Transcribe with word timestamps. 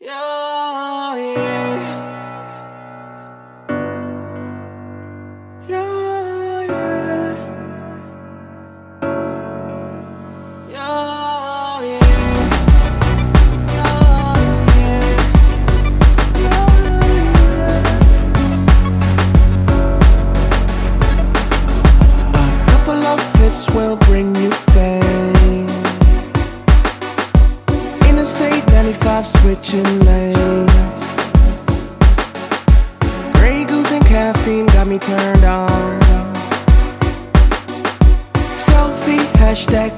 Yeah, 0.00 1.16
yeah. 1.16 1.98
Yeah, 5.66 6.62
yeah. 6.62 7.34
Yeah. 10.70 11.08
yeah. 16.36 16.68
A 22.34 22.70
couple 22.70 23.02
of 23.04 23.20
hits 23.38 23.68
Will 23.74 23.96
bring 23.96 24.36
you 24.36 24.52
fame 24.52 25.07
off 29.08 29.26
switching 29.26 30.00
lanes. 30.00 30.98
Grey 33.34 33.64
goose 33.64 33.90
and 33.90 34.04
caffeine 34.04 34.66
got 34.66 34.86
me 34.86 34.98
turned 34.98 35.44
on. 35.44 36.00
Selfie 38.56 39.24
hashtag 39.40 39.90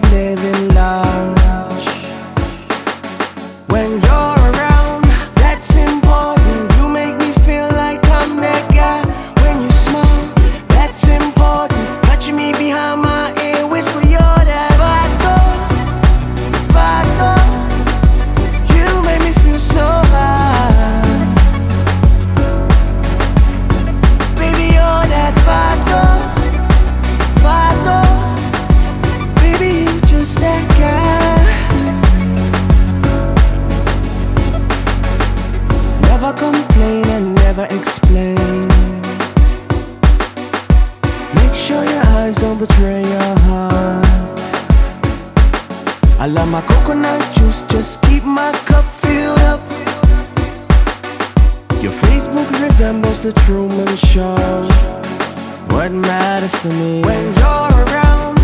eyes 42.30 42.36
don't 42.36 42.58
betray 42.58 43.02
your 43.02 43.34
heart. 43.48 44.38
I 46.18 46.26
love 46.26 46.48
my 46.48 46.62
coconut 46.62 47.20
juice, 47.34 47.62
just 47.64 48.00
keep 48.02 48.22
my 48.22 48.52
cup 48.66 48.84
filled 48.84 49.38
up. 49.40 49.60
Your 51.82 51.92
Facebook 51.92 52.48
resembles 52.62 53.20
the 53.20 53.32
Truman 53.44 53.96
Show. 53.96 54.36
What 55.70 55.92
matters 55.92 56.52
to 56.62 56.68
me? 56.68 57.02
When 57.02 57.24
you're 57.34 57.84
around. 57.84 58.39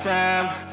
time. 0.00 0.69